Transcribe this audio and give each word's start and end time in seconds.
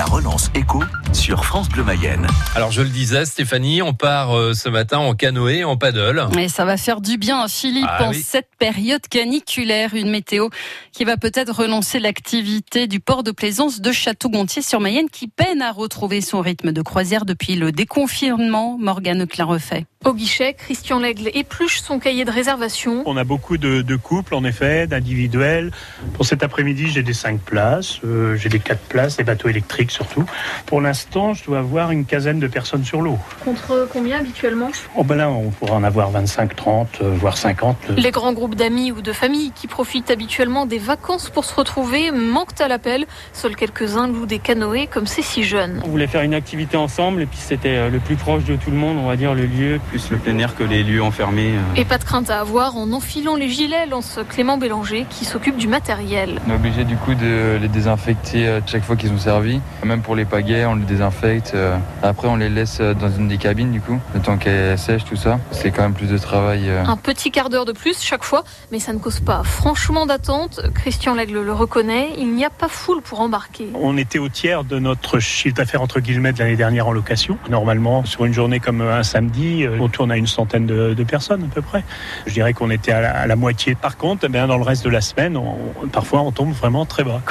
La 0.00 0.06
relance 0.06 0.50
écho 0.54 0.82
sur 1.12 1.44
France 1.44 1.68
Bleu 1.68 1.84
Mayenne. 1.84 2.26
Alors 2.54 2.70
je 2.70 2.80
le 2.80 2.88
disais, 2.88 3.26
Stéphanie, 3.26 3.82
on 3.82 3.92
part 3.92 4.34
euh, 4.34 4.54
ce 4.54 4.70
matin 4.70 4.96
en 4.96 5.12
canoë, 5.12 5.62
en 5.62 5.76
paddle. 5.76 6.26
Et 6.38 6.48
ça 6.48 6.64
va 6.64 6.78
faire 6.78 7.02
du 7.02 7.18
bien 7.18 7.38
à 7.38 7.48
Philippe 7.48 7.84
Ah 7.86 8.04
en 8.04 8.12
oui. 8.12 8.22
cette 8.26 8.48
période 8.58 9.06
caniculaire. 9.06 9.92
Une 9.92 10.08
météo 10.08 10.48
qui 10.92 11.04
va 11.04 11.18
peut-être 11.18 11.54
relancer 11.54 12.00
l'activité 12.00 12.86
du 12.86 12.98
port 12.98 13.22
de 13.22 13.30
plaisance 13.30 13.82
de 13.82 13.92
Château-Gontier 13.92 14.62
sur 14.62 14.80
Mayenne 14.80 15.10
qui 15.10 15.28
peine 15.28 15.60
à 15.60 15.70
retrouver 15.70 16.22
son 16.22 16.40
rythme 16.40 16.72
de 16.72 16.80
croisière 16.80 17.26
depuis 17.26 17.54
le 17.54 17.70
déconfinement. 17.70 18.78
Morgane 18.78 19.26
Clarefait. 19.26 19.84
Au 20.06 20.14
guichet, 20.14 20.54
Christian 20.54 20.98
Lègle 20.98 21.28
épluche 21.34 21.82
son 21.82 21.98
cahier 21.98 22.24
de 22.24 22.30
réservation. 22.30 23.02
On 23.04 23.18
a 23.18 23.24
beaucoup 23.24 23.58
de, 23.58 23.82
de 23.82 23.96
couples, 23.96 24.34
en 24.34 24.44
effet, 24.44 24.86
d'individuels. 24.86 25.72
Pour 26.14 26.24
cet 26.24 26.42
après-midi, 26.42 26.86
j'ai 26.88 27.02
des 27.02 27.12
5 27.12 27.38
places, 27.38 27.98
euh, 28.06 28.34
j'ai 28.34 28.48
des 28.48 28.60
4 28.60 28.80
places, 28.88 29.18
des 29.18 29.24
bateaux 29.24 29.50
électriques 29.50 29.90
surtout. 29.90 30.24
Pour 30.64 30.80
l'instant, 30.80 31.34
je 31.34 31.44
dois 31.44 31.58
avoir 31.58 31.90
une 31.90 32.06
quinzaine 32.06 32.40
de 32.40 32.46
personnes 32.46 32.82
sur 32.82 33.02
l'eau. 33.02 33.18
Contre 33.44 33.86
combien 33.92 34.20
habituellement? 34.20 34.70
Oh 34.96 35.04
ben 35.04 35.16
là, 35.16 35.28
on 35.28 35.50
pourra 35.50 35.74
en 35.74 35.84
avoir 35.84 36.10
25, 36.10 36.56
30, 36.56 36.88
euh, 37.02 37.10
voire 37.16 37.36
50. 37.36 37.76
euh. 37.90 37.94
Les 37.98 38.10
grands 38.10 38.32
groupes 38.32 38.54
d'amis 38.54 38.92
ou 38.92 39.02
de 39.02 39.12
familles 39.12 39.52
qui 39.54 39.66
profitent 39.66 40.10
habituellement 40.10 40.64
des 40.64 40.78
vacances 40.78 41.28
pour 41.28 41.44
se 41.44 41.54
retrouver 41.54 42.10
manquent 42.10 42.58
à 42.62 42.68
l'appel. 42.68 43.04
Seuls 43.34 43.54
quelques-uns 43.54 44.08
louent 44.08 44.24
des 44.24 44.38
canoës 44.38 44.88
comme 44.90 45.06
c'est 45.06 45.20
si 45.20 45.44
jeune. 45.44 45.82
On 45.84 45.88
voulait 45.88 46.06
faire 46.06 46.22
une 46.22 46.32
activité 46.32 46.78
ensemble 46.78 47.20
et 47.20 47.26
puis 47.26 47.38
c'était 47.38 47.76
euh, 47.76 47.90
le 47.90 47.98
plus 47.98 48.16
proche 48.16 48.44
de 48.44 48.56
tout 48.56 48.70
le 48.70 48.78
monde, 48.78 48.96
on 48.96 49.06
va 49.06 49.16
dire 49.16 49.34
le 49.34 49.44
lieu. 49.44 49.78
Plus 49.90 50.10
le 50.10 50.18
plein 50.18 50.38
air 50.38 50.54
que 50.54 50.62
les 50.62 50.82
lieux 50.84 51.02
enfermés. 51.02 51.54
euh. 51.56 51.74
Et 51.80 51.84
pas 51.84 51.98
de 51.98 52.04
crainte 52.04 52.30
à 52.30 52.40
avoir 52.40 52.76
en 52.76 52.92
enfilant 52.92 53.34
les 53.34 53.48
gilets, 53.48 53.86
lance 53.86 54.18
Clément 54.28 54.56
Bélanger 54.56 55.04
qui 55.10 55.24
s'occupe 55.24 55.56
du 55.56 55.66
matériel. 55.66 56.40
On 56.46 56.52
est 56.52 56.54
obligé 56.54 56.84
du 56.84 56.96
coup 56.96 57.14
de 57.14 57.58
les 57.60 57.68
désinfecter 57.68 58.46
euh, 58.46 58.60
chaque 58.66 58.84
fois 58.84 58.94
qu'ils 58.96 59.08
sont 59.10 59.18
servis. 59.18 59.60
Même 59.84 60.02
pour 60.02 60.14
les 60.14 60.24
pagaies, 60.24 60.64
on 60.66 60.76
les 60.76 60.84
désinfecte. 60.84 61.52
euh. 61.54 61.76
Après, 62.02 62.28
on 62.28 62.36
les 62.36 62.48
laisse 62.48 62.80
dans 62.80 63.10
une 63.10 63.26
des 63.28 63.36
cabines 63.38 63.72
du 63.72 63.80
coup, 63.80 63.98
le 64.14 64.20
temps 64.20 64.36
qu'elles 64.36 64.78
sèchent, 64.78 65.04
tout 65.04 65.16
ça. 65.16 65.38
C'est 65.50 65.70
quand 65.72 65.82
même 65.82 65.94
plus 65.94 66.06
de 66.08 66.18
travail. 66.18 66.70
Un 66.86 66.96
petit 66.96 67.30
quart 67.32 67.50
d'heure 67.50 67.64
de 67.64 67.72
plus 67.72 68.00
chaque 68.00 68.24
fois, 68.24 68.44
mais 68.70 68.78
ça 68.78 68.92
ne 68.92 68.98
cause 68.98 69.20
pas 69.20 69.42
franchement 69.42 70.06
d'attente. 70.06 70.60
Christian 70.74 71.14
Lègle 71.14 71.40
le 71.42 71.52
reconnaît, 71.52 72.10
il 72.18 72.32
n'y 72.32 72.44
a 72.44 72.50
pas 72.50 72.68
foule 72.68 73.02
pour 73.02 73.20
embarquer. 73.20 73.68
On 73.74 73.96
était 73.96 74.18
au 74.20 74.28
tiers 74.28 74.62
de 74.64 74.78
notre 74.78 75.18
chiffre 75.18 75.54
d'affaires 75.56 75.82
entre 75.82 76.00
guillemets 76.00 76.32
de 76.32 76.38
l'année 76.38 76.56
dernière 76.56 76.86
en 76.86 76.92
location. 76.92 77.38
Normalement, 77.50 78.04
sur 78.04 78.24
une 78.24 78.32
journée 78.32 78.60
comme 78.60 78.80
un 78.82 79.02
samedi, 79.02 79.66
on 79.80 79.88
tourne 79.88 80.10
à 80.10 80.16
une 80.16 80.26
centaine 80.26 80.66
de, 80.66 81.04
personnes 81.04 81.44
à 81.44 81.54
peu 81.54 81.62
près. 81.62 81.84
Je 82.26 82.32
dirais 82.32 82.52
qu'on 82.52 82.70
était 82.70 82.92
à 82.92 83.26
la, 83.26 83.36
moitié. 83.36 83.74
Par 83.74 83.96
contre, 83.96 84.26
eh 84.26 84.28
dans 84.28 84.58
le 84.58 84.62
reste 84.62 84.84
de 84.84 84.90
la 84.90 85.00
semaine, 85.00 85.38
parfois 85.92 86.20
on 86.20 86.30
tombe 86.32 86.52
vraiment 86.52 86.86
très 86.86 87.04
bas. 87.04 87.22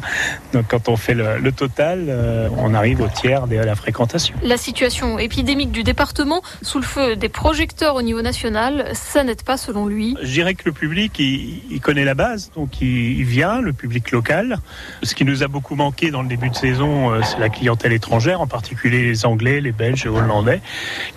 Donc 0.54 0.66
quand 0.68 0.88
on 0.88 0.96
fait 0.96 1.14
le, 1.14 1.38
le 1.38 1.52
total, 1.52 2.06
euh, 2.08 2.48
on 2.56 2.74
arrive 2.74 3.00
au 3.00 3.08
tiers 3.08 3.48
de 3.48 3.56
la 3.56 3.74
fréquentation. 3.74 4.34
La 4.42 4.56
situation 4.56 5.18
épidémique 5.18 5.72
du 5.72 5.82
département, 5.82 6.42
sous 6.62 6.78
le 6.78 6.84
feu 6.84 7.16
des 7.16 7.28
projecteurs 7.28 7.96
au 7.96 8.02
niveau 8.02 8.22
national, 8.22 8.86
ça 8.92 9.24
n'aide 9.24 9.42
pas 9.42 9.56
selon 9.56 9.86
lui. 9.86 10.16
Je 10.22 10.30
dirais 10.30 10.54
que 10.54 10.62
le 10.66 10.72
public, 10.72 11.18
il, 11.18 11.60
il 11.70 11.80
connaît 11.80 12.04
la 12.04 12.14
base, 12.14 12.52
donc 12.54 12.80
il, 12.80 13.18
il 13.18 13.24
vient, 13.24 13.60
le 13.60 13.72
public 13.72 14.12
local. 14.12 14.58
Ce 15.02 15.14
qui 15.14 15.24
nous 15.24 15.42
a 15.42 15.48
beaucoup 15.48 15.74
manqué 15.74 16.12
dans 16.12 16.22
le 16.22 16.28
début 16.28 16.50
de 16.50 16.54
saison, 16.54 17.10
euh, 17.10 17.20
c'est 17.24 17.40
la 17.40 17.48
clientèle 17.48 17.92
étrangère, 17.92 18.40
en 18.40 18.46
particulier 18.46 19.02
les 19.02 19.26
Anglais, 19.26 19.60
les 19.60 19.72
Belges, 19.72 20.04
les 20.04 20.10
Hollandais. 20.10 20.60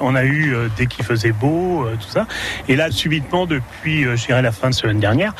On 0.00 0.14
a 0.14 0.24
eu, 0.24 0.54
euh, 0.54 0.68
dès 0.78 0.86
qu'il 0.86 1.04
faisait 1.04 1.32
beau, 1.32 1.84
euh, 1.84 1.94
tout 2.00 2.08
ça. 2.08 2.26
Et 2.68 2.76
là, 2.76 2.90
subitement, 2.90 3.44
depuis, 3.44 4.04
je 4.04 4.26
dirais, 4.26 4.40
la 4.40 4.52
fin 4.52 4.70
de 4.70 4.74
semaine 4.74 5.00
dernière, 5.00 5.34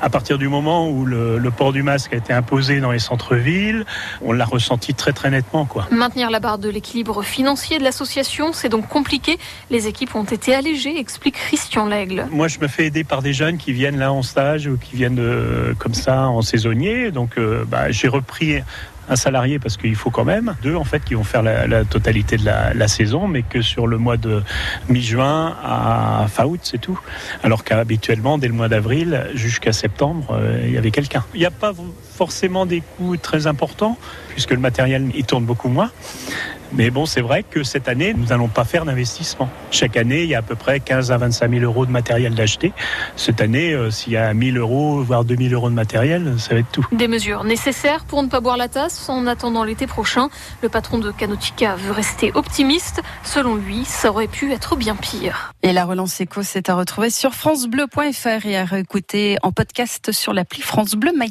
à 0.00 0.08
partir 0.08 0.38
du 0.38 0.46
moment 0.46 0.88
où 0.88 1.04
le, 1.04 1.38
le 1.38 1.50
port 1.50 1.72
du 1.72 1.82
masque 1.82 2.12
a 2.12 2.16
été 2.16 2.32
imposé 2.32 2.78
dans 2.78 2.92
les 2.92 3.00
on 4.22 4.32
l'a 4.32 4.44
ressenti 4.44 4.94
très 4.94 5.12
très 5.12 5.30
nettement, 5.30 5.64
quoi. 5.64 5.86
Maintenir 5.90 6.30
la 6.30 6.40
barre 6.40 6.58
de 6.58 6.68
l'équilibre 6.68 7.22
financier 7.22 7.78
de 7.78 7.84
l'association, 7.84 8.52
c'est 8.52 8.68
donc 8.68 8.88
compliqué. 8.88 9.38
Les 9.70 9.86
équipes 9.86 10.14
ont 10.14 10.24
été 10.24 10.54
allégées, 10.54 10.98
explique 10.98 11.34
Christian 11.34 11.86
Lègle. 11.86 12.26
Moi, 12.30 12.48
je 12.48 12.58
me 12.58 12.68
fais 12.68 12.86
aider 12.86 13.04
par 13.04 13.22
des 13.22 13.32
jeunes 13.32 13.58
qui 13.58 13.72
viennent 13.72 13.98
là 13.98 14.12
en 14.12 14.22
stage 14.22 14.66
ou 14.66 14.76
qui 14.76 14.96
viennent 14.96 15.18
euh, 15.18 15.74
comme 15.78 15.94
ça 15.94 16.28
en 16.28 16.42
saisonnier. 16.42 17.10
Donc, 17.10 17.38
euh, 17.38 17.64
bah, 17.66 17.90
j'ai 17.90 18.08
repris 18.08 18.62
un 19.10 19.16
salarié 19.16 19.58
parce 19.58 19.76
qu'il 19.76 19.96
faut 19.96 20.10
quand 20.10 20.24
même 20.24 20.54
deux 20.62 20.76
en 20.76 20.84
fait 20.84 21.04
qui 21.04 21.14
vont 21.14 21.24
faire 21.24 21.42
la, 21.42 21.84
totalité 21.84 22.36
de 22.36 22.44
la, 22.44 22.72
la 22.72 22.88
saison, 22.88 23.28
mais 23.28 23.42
que 23.42 23.60
sur 23.60 23.86
le 23.86 23.98
mois 23.98 24.16
de 24.16 24.42
mi-juin 24.88 25.56
à 25.62 26.26
fin 26.28 26.44
août, 26.44 26.60
c'est 26.62 26.80
tout. 26.80 26.98
Alors 27.42 27.64
qu'habituellement, 27.64 28.38
dès 28.38 28.48
le 28.48 28.54
mois 28.54 28.68
d'avril 28.68 29.26
jusqu'à 29.34 29.72
septembre, 29.72 30.38
euh, 30.38 30.62
il 30.64 30.72
y 30.72 30.78
avait 30.78 30.92
quelqu'un. 30.92 31.24
Il 31.34 31.40
n'y 31.40 31.46
a 31.46 31.50
pas 31.50 31.72
forcément 32.14 32.66
des 32.66 32.82
coûts 32.96 33.16
très 33.16 33.46
importants 33.46 33.98
puisque 34.28 34.52
le 34.52 34.58
matériel 34.58 35.10
il 35.14 35.24
tourne 35.24 35.44
beaucoup 35.44 35.68
moins. 35.68 35.90
Mais 36.72 36.90
bon, 36.90 37.06
c'est 37.06 37.20
vrai 37.20 37.42
que 37.42 37.62
cette 37.62 37.88
année, 37.88 38.14
nous 38.14 38.26
n'allons 38.26 38.48
pas 38.48 38.64
faire 38.64 38.84
d'investissement. 38.84 39.48
Chaque 39.70 39.96
année, 39.96 40.22
il 40.22 40.28
y 40.28 40.34
a 40.34 40.38
à 40.38 40.42
peu 40.42 40.54
près 40.54 40.80
15 40.80 41.10
à 41.10 41.18
25 41.18 41.50
000 41.50 41.64
euros 41.64 41.86
de 41.86 41.90
matériel 41.90 42.34
d'acheter. 42.34 42.72
Cette 43.16 43.40
année, 43.40 43.72
euh, 43.72 43.90
s'il 43.90 44.12
y 44.12 44.16
a 44.16 44.32
1000 44.32 44.58
euros, 44.58 45.02
voire 45.02 45.24
2000 45.24 45.52
euros 45.54 45.70
de 45.70 45.74
matériel, 45.74 46.34
ça 46.38 46.54
va 46.54 46.60
être 46.60 46.70
tout. 46.70 46.86
Des 46.92 47.08
mesures 47.08 47.44
nécessaires 47.44 48.04
pour 48.04 48.22
ne 48.22 48.28
pas 48.28 48.40
boire 48.40 48.56
la 48.56 48.68
tasse 48.68 49.08
en 49.08 49.26
attendant 49.26 49.64
l'été 49.64 49.86
prochain. 49.86 50.28
Le 50.62 50.68
patron 50.68 50.98
de 50.98 51.10
Canotica 51.10 51.76
veut 51.76 51.92
rester 51.92 52.30
optimiste. 52.34 53.02
Selon 53.24 53.56
lui, 53.56 53.84
ça 53.84 54.10
aurait 54.10 54.28
pu 54.28 54.52
être 54.52 54.76
bien 54.76 54.96
pire. 54.96 55.52
Et 55.62 55.72
la 55.72 55.84
relance 55.84 56.20
éco, 56.20 56.42
c'est 56.42 56.68
à 56.68 56.74
retrouver 56.74 57.10
sur 57.10 57.34
francebleu.fr 57.34 58.46
et 58.46 58.56
à 58.56 58.64
réécouter 58.64 59.36
en 59.42 59.52
podcast 59.52 60.12
sur 60.12 60.32
l'appli 60.32 60.62
France 60.62 60.94
Bleu 60.94 61.12
Mayenne. 61.16 61.30